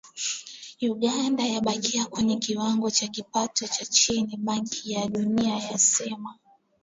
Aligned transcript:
Uganda 0.81 1.43
yabakia 1.45 2.05
kwenye 2.05 2.35
kiwango 2.37 2.91
cha 2.91 3.07
kipato 3.07 3.67
cha 3.67 3.85
chini, 3.85 4.37
Benki 4.37 4.91
ya 4.93 5.07
Dunia 5.07 5.55
yasema 5.57 6.35